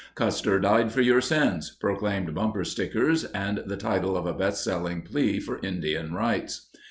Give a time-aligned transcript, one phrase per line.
[0.15, 5.03] "Custer died for your sins," proclaimed bumper stickers and the title of a best selling
[5.03, 6.71] plea for Indian rights.